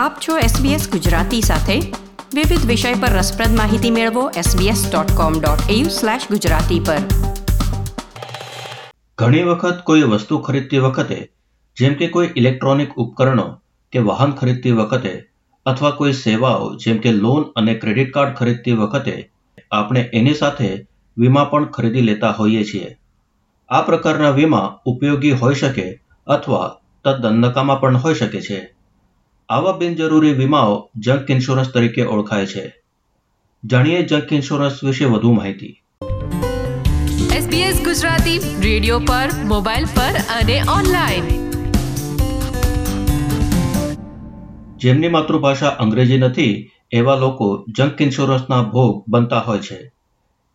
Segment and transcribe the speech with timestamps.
[0.00, 1.92] આપ છો SBS ગુજરાતી સાથે.
[2.34, 6.96] વિવિધ વિષય પર રસપ્રદ માહિતી મેળવો sbs.com.au/gujarati પર.
[9.18, 11.32] ઘણી વખત કોઈ વસ્તુ ખરીદતી વખતે,
[11.76, 13.60] જેમ કે કોઈ ઇલેક્ટ્રોનિક ઉપકરણો
[13.92, 15.28] કે વાહન ખરીદતી વખતે,
[15.66, 19.30] અથવા કોઈ સેવાઓ, જેમ કે લોન અને ક્રેડિટ કાર્ડ ખરીદતી વખતે,
[19.70, 20.86] આપણે એની સાથે
[21.18, 22.98] વીમા પણ ખરીદી લેતા હોઈએ છીએ.
[23.68, 28.79] આ પ્રકારના વીમા ઉપયોગી હોઈ શકે અથવા તદ્દન નકામા પણ હોઈ શકે છે.
[29.50, 32.82] આવા બિનજરૂરી વીમાઓ જંક ઇન્સ્યોરન્સ તરીકે ઓળખાય છે.
[33.64, 35.82] જાણીએ જંક ઇન્સ્યોરન્સ વિશે વધુ માહિતી.
[37.32, 41.50] SBS ગુજરાતી રેડિયો પર મોબાઈલ પર અને ઓનલાઈન.
[44.76, 49.92] જેમની માતૃભાષા અંગ્રેજી નથી એવા લોકો જંક ઇન્સ્યોરન્સના ભોગ બનતા હોય છે.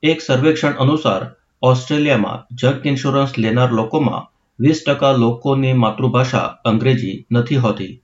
[0.03, 1.31] એક સર્વેક્ષણ અનુસાર
[1.61, 8.01] ઓસ્ટ્રેલિયામાં જંક ઇન્સ્યોરન્સ લેનાર લોકોમાં વીસ ટકા લોકોની માતૃભાષા અંગ્રેજી નથી હોતી.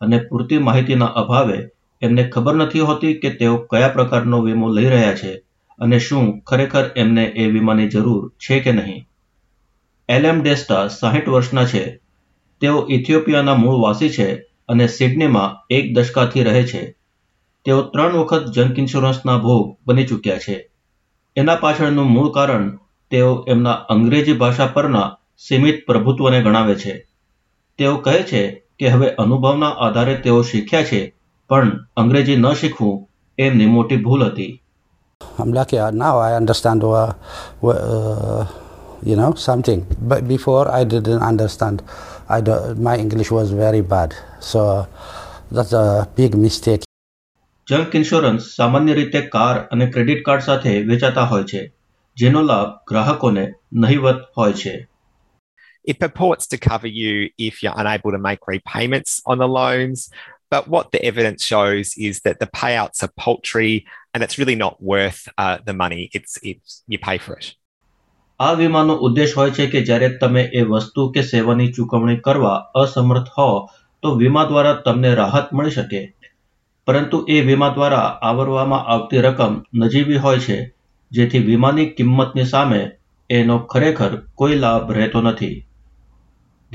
[0.00, 1.68] અને પૂરતી માહિતીના અભાવે
[2.02, 5.42] એમને ખબર નથી હોતી કે તેઓ કયા પ્રકારનો વીમો લઈ રહ્યા છે
[5.78, 9.08] અને શું ખરેખર એમને એ વીમાની જરૂર છે કે નહીં.
[10.08, 12.00] એલએમ ડેસ્ટા સાહીઠ વર્ષના છે.
[12.60, 14.32] તેઓ ઇથિયોપિયાના મૂળ વાસી છે
[14.68, 16.96] અને સિડનીમાં એક દશકાથી રહે છે.
[17.64, 20.70] તેઓ ત્રણ વખત જંક ઇન્સ્યોરન્સના ભોગ બની ચૂક્યા છે.
[21.36, 22.78] એના પાછળનું મૂળ કારણ
[23.10, 27.06] તેઓ એમના અંગ્રેજી ભાષા પરના સીમિત પ્રભુત્વને ગણાવે છે.
[27.78, 31.00] તેઓ કહે છે કે હવે અનુભવના આધારે તેઓ શીખ્યા છે
[31.50, 32.94] પણ અંગ્રેજી ન શીખવું
[33.38, 34.52] એમની મોટી ભૂલ હતી
[35.38, 37.12] I'm lucky uh, now I understand uh,
[37.62, 38.46] uh,
[39.02, 41.82] you know something but before I didn't understand
[42.28, 44.86] I don't, my English was very bad so
[45.52, 46.82] that's a big mistake
[47.68, 51.62] junk insurance સામાન્ય રીતે કાર અને credit card સાથે વેચાતા હોય છે
[52.16, 54.74] જેનો લાભ ગ્રાહકોને નહિવત હોય છે
[55.85, 60.09] It purports to cover you if you're unable to make repayments on the loans.
[60.51, 64.83] But what the evidence shows is that the payouts are paltry and it's really not
[64.83, 66.09] worth uh, the money.
[66.13, 67.55] It's, it's, you pay for it.
[68.39, 73.29] આ વીમાનો ઉદ્દેશ હોય છે કે જ્યારે તમે એ વસ્તુ કે સેવાની ચૂકવણી કરવા અસમર્થ
[73.35, 73.47] હો
[74.03, 76.01] તો વીમા દ્વારા તમને રાહત મળી શકે
[76.87, 79.53] પરંતુ એ વીમા દ્વારા આવરવામાં આવતી રકમ
[79.83, 80.57] નજીવી હોય છે
[81.11, 82.81] જેથી વીમાની કિંમતની સામે
[83.29, 85.55] એનો ખરેખર કોઈ લાભ રહેતો નથી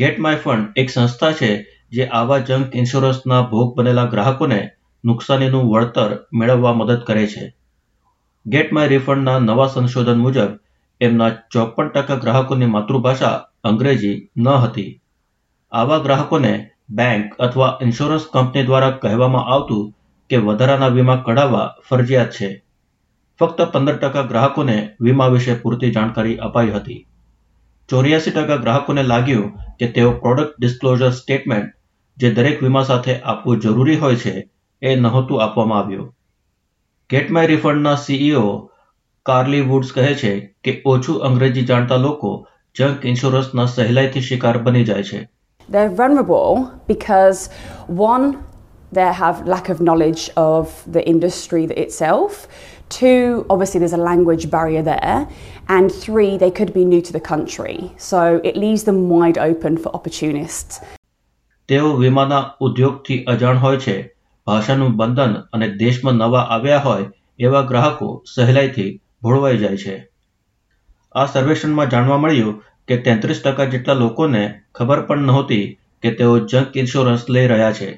[0.01, 4.69] ગેટ માય ફંડ એક સંસ્થા છે જે આવા જંક ઇન્સ્યોરન્સના ભોગ બનેલા ગ્રાહકોને
[5.05, 7.55] નુકસાનીનું વળતર મેળવવા મદદ કરે છે.
[8.47, 10.51] ગેટ માય રિફંડના નવા સંશોધન મુજબ,
[11.01, 15.01] એમના ચોપન ટકા ગ્રાહકોની માતૃભાષા અંગ્રેજી ન હતી.
[15.71, 19.93] આવા ગ્રાહકોને બેંક અથવા ઇન્સ્યોરન્સ કંપની દ્વારા કહેવામાં આવતું
[20.29, 22.63] કે વધારાના વીમા કઢાવવા ફરજિયાત છે.
[23.39, 27.07] ફક્ત પંદર ટકા ગ્રાહકોને વીમા વિશે પૂરતી જાણકારી અપાઈ હતી.
[27.91, 29.47] ચોર્યાસી ટકા ગ્રાહકોને લાગ્યું
[29.79, 31.71] કે તેઓ પ્રોડક્ટ ડિસ્ક્લોઝર સ્ટેટમેન્ટ
[32.17, 34.33] જે દરેક વીમા સાથે આપવું જરૂરી હોય છે
[34.81, 36.11] એ નહોતું આપવામાં આવ્યું
[37.09, 38.45] ગેટ માય રિફંડના સીઈઓ
[39.25, 40.31] કાર્લી વુડ્સ કહે છે
[40.63, 42.31] કે ઓછું અંગ્રેજી જાણતા લોકો
[42.75, 45.21] જંક ઇન્સ્યોરન્સના સહેલાઈથી શિકાર બની જાય છે
[45.69, 47.41] They're vulnerable because
[48.03, 48.25] one,
[48.91, 52.39] they have lack of knowledge of the industry itself.
[52.91, 55.27] Two, obviously, there's a language barrier there.
[55.69, 57.91] And three, they could be new to the country.
[57.97, 60.81] So it leaves them wide open for opportunists.
[61.69, 63.95] તેઓ વિમાના ઉદ્યોગથી અજાણ હોય છે
[64.47, 67.05] ભાષાનું બંધન અને દેશમાં નવા આવ્યા હોય
[67.39, 68.89] એવા ગ્રાહકો સહેલાઈથી
[69.23, 69.95] ભોળવાઈ જાય છે
[71.15, 72.57] આ સર્વેક્ષણમાં જાણવા મળ્યું
[72.87, 74.43] કે તેત્રીસ ટકા જેટલા લોકોને
[74.79, 75.65] ખબર પણ નહોતી
[76.03, 77.89] કે તેઓ જંક ઇન્સ્યોરન્સ લઈ રહ્યા છે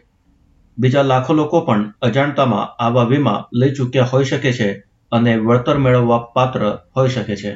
[0.78, 4.70] બીજા લાખો લોકો પણ અજાણતામાં આવા વીમા લઈ ચૂક્યા હોઈ શકે છે
[5.12, 6.64] અને વળતર મેળવવા પાત્ર
[6.96, 7.52] હોઈ શકે છે.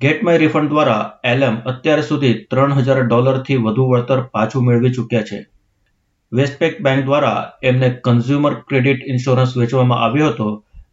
[0.00, 5.28] ગેટ માય રિફંડ દ્વારા એલએમ અત્યાર સુધી ત્રણ હજાર ડોલરથી વધુ વળતર પાછું મેળવી ચૂક્યા
[5.30, 5.38] છે.
[6.32, 10.48] વેસ્ટપેક બેંક દ્વારા એમને કન્ઝ્યુમર ક્રેડિટ ઇન્સ્યોરન્સ વેચવામાં આવ્યો હતો,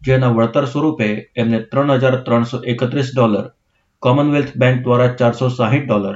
[0.06, 3.46] જેના વળતર સ્વરૂપે એમને ત્રણ હજાર ત્રણસો એકત્રીસ ડોલર,
[4.04, 6.16] કોમનવેલ્થ બેંક દ્વારા ચારસો સાહીઠ ડોલર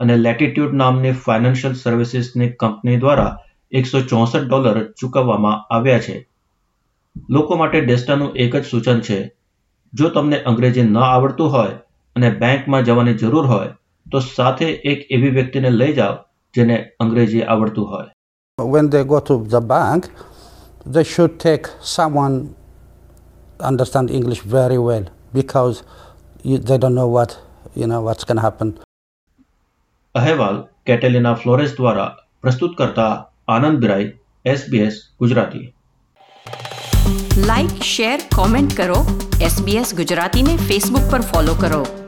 [0.00, 3.32] અને લેટિટ્યુડ નામની ફાઇનાન્શિયલ સર્વિસીસની કંપની દ્વારા
[3.72, 6.16] એકસો ચોસઠ ડોલર ચૂકવવામાં આવ્યા છે
[7.30, 9.18] લોકો માટે ડેસ્ટાનું એક જ સૂચન છે
[9.92, 11.74] જો તમને અંગ્રેજી ન આવડતું હોય
[12.16, 13.72] અને બેંકમાં જવાની જરૂર હોય
[14.06, 16.14] તો સાથે એક એવી વ્યક્તિને લઈ જાઓ
[16.54, 18.10] જેને અંગ્રેજી આવડતું હોય
[18.58, 20.10] when they go to the bank
[20.86, 21.66] they should take
[21.96, 22.36] someone
[23.60, 25.82] understand english very well because
[26.44, 27.38] you, they don't know what
[27.74, 28.74] you know what's going to happen
[30.14, 32.10] અહેવાલ કેટેલિના ફ્લોરેસ દ્વારા
[32.42, 33.14] પ્રસ્તુત કરતા
[33.48, 34.12] Anand Rai
[34.44, 35.74] SBS Gujarati.
[37.36, 39.28] Like share comment કરો.
[39.40, 42.05] SBS ગુજરાતીને Facebook પર follow કરો.